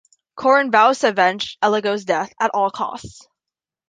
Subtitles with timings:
[0.35, 3.27] Corran vows to avenge Elegos's death at all costs.